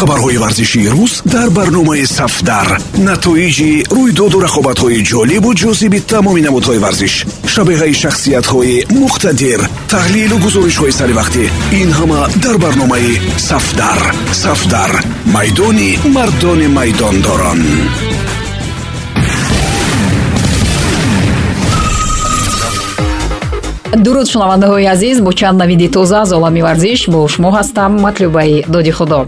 [0.00, 2.68] хабарҳои варзишии рӯз дар барномаи сафдар.
[3.08, 7.14] Натоиҷи рӯйдоду рақобатҳои ҷолибу ҷозиби тамоми намудҳои варзиш
[7.52, 9.60] шабеҳаи шахсиятҳои муқтадир
[9.92, 11.44] таҳлилу гузоришҳои саривақтӣ
[11.80, 13.12] ин ҳама дар барномаи
[13.48, 14.00] сафдар.
[14.44, 14.92] Сафдар
[15.34, 17.60] майдони мардони майдондорон.
[24.04, 28.92] Дуруд шунавандаҳои азиз бо чанд навиди тоза аз олами варзиш бо шумо ҳастам матлюбаи доди
[28.98, 29.20] худо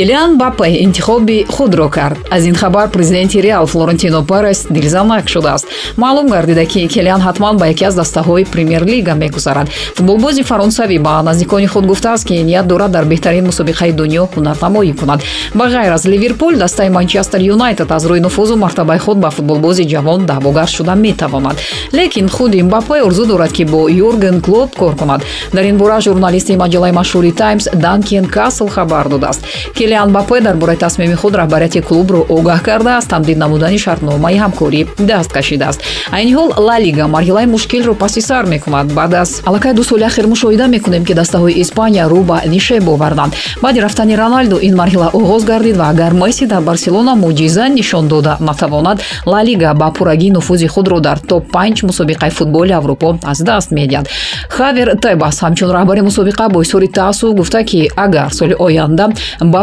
[0.00, 2.18] килиан бапе интихоби худро кард.
[2.30, 5.66] Аз ин хабар президенти реал флорентино перес дилзанак шудааст.
[5.96, 9.68] Маълум гардида ки килиан ҳатман ба яке аз дастаҳои премер-лига мегузарад.
[9.96, 15.20] Футболбози фаронсавӣ ба наздикони худ гуфтааст ки ният дорад дар беҳтарин мусобиқаи дунё ҳунарнамоӣ кунад.
[15.54, 20.24] Ба ғайр аз ливерпул дастаи манчестер юнайтед аз рӯи нуфузу мартабаи худ ба футболбози ҷавон
[20.24, 21.56] даъвогар шуда метавонад.
[21.92, 25.22] Лекин худи мбапе орзу дорад ки бо юрген клоп кор кунад.
[25.52, 29.44] Дар ин бора журналисти маҷалаи машҳури таймс данкен касл хабар додааст
[29.90, 35.32] килиан бапе дар бораи тасмими худ раҳбарияти клубро огаҳ кардааст тамдид намудани шартномаи ҳамкорӣ даст
[35.32, 35.80] кашидааст
[36.12, 38.86] айни ҳол ла лига марҳилаи мушкилро паси сар мекунад.
[38.92, 43.32] Баъд аз аллакай ду соли ахир мушоҳида мекунем ки дастаҳои испания рӯ ба нишеб оварданд
[43.62, 48.36] баъди рафтани роналду ин марҳила оғоз гардид ва агар месси дар барселона муъҷиза нишон дода
[48.40, 53.70] натавонад ла лига ба пуррагӣ нуфузи худро дар топ панҷ мусобиқаи футболи аврупо аз даст
[53.72, 54.06] медиҳад.
[54.48, 59.08] Хавер тебас ҳамчун раҳбари мусобиқа бо изҳори таассуф гуфта ки агар соли оянда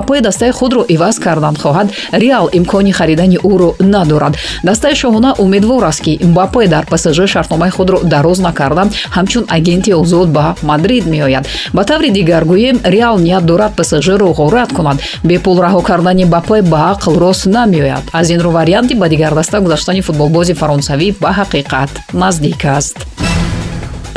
[0.08, 1.88] бапе дастаи худро иваз кардан хоҳад.
[2.12, 4.38] Реал имкони харидани ӯро надорад.
[4.64, 8.84] Дастаи шоҳона умедвор аст ки мбапе дар псж шартномаи худро дароз накарда.
[9.16, 11.48] Ҳамчун агенти озод ба мадрид меояд.
[11.74, 14.98] Ба таври дигар гӯем реал ният дорад псжро ғорат кунад.
[15.24, 18.04] Бепул раҳо кардани бапе ба ақл рост намеояд.
[18.14, 22.98] Аз ин рӯ варианти ба дигар даста гузаштани футболбози фаронсавӣ ба ҳақиқат наздик аст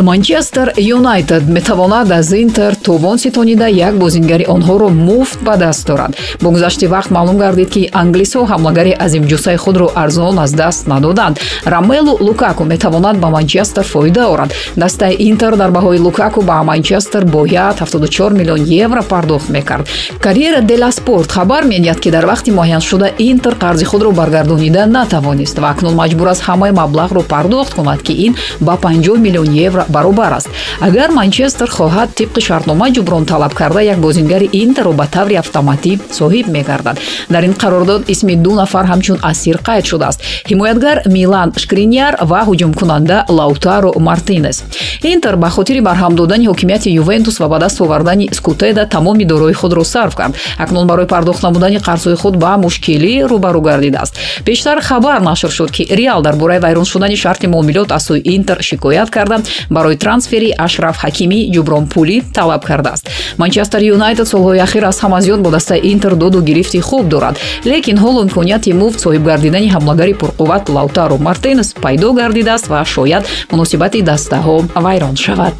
[0.03, 6.17] манчестер юнайтед метавонад аз интер товон ситонида як бозингари онҳоро муфт ба даст дорад.
[6.43, 11.41] Бо гузашти вақт маълум гардид ки англисҳо ҳамлагари азимҷусаи худро арзон аз даст надоданд.
[11.67, 14.55] Рамелу лукаку метавонад ба манчестер фоида орад.
[14.77, 19.89] Дастаи интер дар баҳои лукаку ба манчестер бояд 74 миллион евро пардохт мекард.
[20.21, 25.71] Карьера дела спорт хабар медиҳад ки дар вақти муайяншуда интер қарзи худро баргардонида натавонист ва
[25.71, 30.49] акнун маҷбур аст ҳамаи маблағро пардохт кунад ки ин ба 50 миллион евро баробар аст.
[30.81, 36.47] Агар манчестер хоҳад тибқи шартнома ҷуброн талаб карда як бозингари интерро ба таври автоматӣ соҳиб
[36.57, 36.97] мегардад.
[37.29, 40.21] Дар ин қарордод исми ду нафар ҳамчун асир қайд шудааст.
[40.51, 44.65] Ҳимоятгар милан шкриняр ва ҳуҷумкунанда лаутаро мартинес.
[45.03, 49.85] Интер ба хотири барҳам додани ҳокимияти ювентус ва ба даст овардани скутеда тамоми дорои худро
[49.85, 50.35] сарф кард.
[50.59, 54.15] Акнун барои пардохт намудани қарзҳои худ ба мушкилӣ рӯбарӯ гардидааст.
[54.45, 58.63] Пештар хабар нашр шуд ки реал дар бораи вайрон шудани шарти муомилот аз сӯи интер
[58.63, 59.37] шикоят карда
[59.81, 63.05] барои трансфери ашраф ҳакимӣ ҷубронпулӣ талаб кардааст.
[63.43, 67.35] Манчестер юнайтед солҳои ахир аз ҳама зиёд бо дастаи интер доду гирифти хуб дорад.
[67.71, 74.01] Лекин ҳол имконияти муфт соҳиб гардидани ҳамлагари пурқувват лаутаро мартинес пайдо гардидааст ва шояд муносибати
[74.11, 75.55] дастаҳо вайрон шавад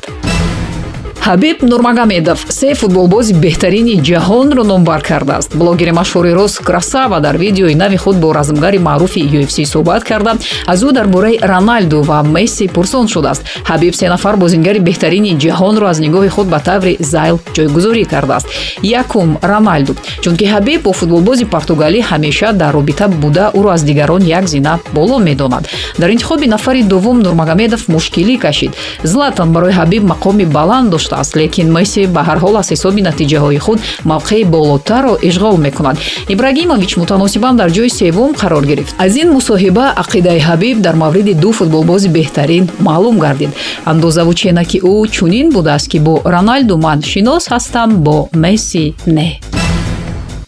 [1.21, 5.51] ҳабиб нурмагомедов се футболбози беҳтарини ҷаҳонро номбар кардааст.
[5.61, 10.33] Блогери машҳури рос красава дар видеои нави худ бо размгари маъруфи ufc суҳбат карда.
[10.67, 13.43] Аз ӯ дар бораи роналду ва месси пурсон шудааст.
[13.71, 18.47] Ҳабиб се нафар бозингари беҳтарини ҷаҳонро аз нигоҳи худ ба таври зайл ҷойгузорӣ кардааст.
[18.83, 19.93] Якум роналду.
[20.23, 25.19] Чунки ҳабиб бо футболбози португалӣ ҳамеша дар робита буда ӯро аз дигарон як зина боло
[25.19, 25.69] медонад.
[25.99, 28.73] Дар интихоби нафари дуввум нурмагомедов мушкилӣ кашид.
[29.03, 33.59] Златан барои ҳабиб мақоми баланд дошт доштааст лекин месси ба ҳар ҳол аз ҳисоби натиҷаҳои
[33.59, 33.79] худ
[34.13, 35.97] мавқеи болотарро ишғол мекунад.
[36.35, 38.95] Ибрагимович мутаносибан дар ҷои севум қарор гирифт.
[38.99, 43.51] Аз ин мусоҳиба ақидаи ҳабиб дар мавриди ду футболбози беҳтарин маълум гардид.
[43.85, 49.29] Андозаву ченаки ӯ чунин будааст ки бо роналду ман шинос ҳастам бо месси не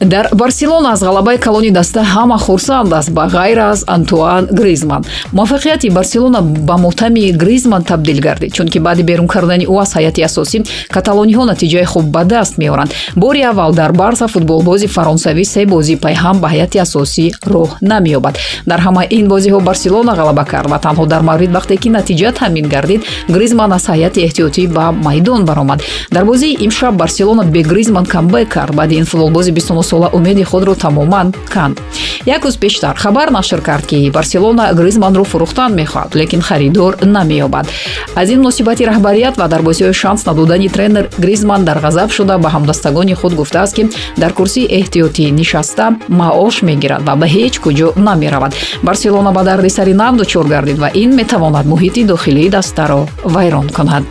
[0.04, 5.04] дар барселона аз ғалабаи калони даста ҳама хурсанд аст ба ғайр аз антуан гризман.
[5.32, 10.62] Муваффақияти барселона ба мотами гризман табдил гардид чунки баъди берун кардани ӯ аз ҳайати асосӣ
[10.90, 12.94] каталониҳо натиҷаи хуб ба даст меоранд.
[13.16, 18.34] Бори аввал дар барса футболбози фаронсавӣ се бозӣ пайҳам ба ҳайати асосӣ роҳ намеёбад
[18.66, 22.68] дар ҳама ин бозиҳо барселона ғалаба кард ва танҳо дар маврид вақте ки натиҷа таъмин
[22.68, 25.82] гардид гризман аз ҳайати эҳтиётӣ ба майдон баромад.
[26.10, 28.74] Дар бозии имшаб барселона бе гризман камбек кард.
[28.74, 29.52] Баъди ин футболбози
[29.92, 31.76] сола умеди худро тамоман канд.
[32.24, 37.66] Як рӯз пештар хабар нашр кард ки барселона гризманро фурӯхтан мехоҳад лекин харидор намеёбад.
[38.14, 42.48] Аз ин муносибати раҳбарият ва дар бозиҳои шанс надодани тренер гризман дар ғазаб шуда ба
[42.54, 48.52] ҳамдастагони худ гуфтааст ки дар курсии эҳтиётӣ нишаста маош мегирад ва ба ҳеҷ куҷо намеравад.
[48.82, 54.04] Барселона ба дарди сари нав дучор гардид ва ин метавонад муҳити дохилии дастаро вайрон кунад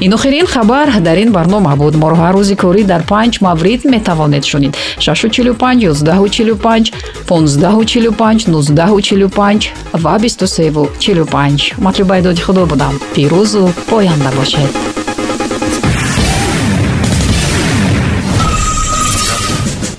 [0.00, 1.94] ин охирин хабар дар ин барнома буд.
[1.94, 4.76] Моро ҳар рӯзи корӣ дар панҷ маврид метавонед шунид.
[4.98, 6.92] 645 1145
[7.28, 12.94] 1545 1945 ва 2345 матлубаи доди худо будам.
[13.14, 15.03] Пирӯзу поянда бошед